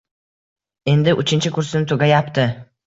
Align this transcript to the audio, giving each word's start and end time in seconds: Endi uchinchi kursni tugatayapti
Endi 0.95 1.15
uchinchi 1.21 1.55
kursni 1.59 1.87
tugatayapti 1.95 2.53